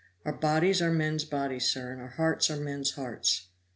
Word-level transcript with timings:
Our 0.25 0.33
bodies 0.33 0.81
are 0.81 0.89
men's 0.89 1.25
bodies, 1.25 1.67
sir, 1.69 1.91
and 1.91 2.01
our 2.01 2.07
hearts 2.07 2.49
are 2.49 2.57
men's 2.57 2.93
hearts. 2.95 3.49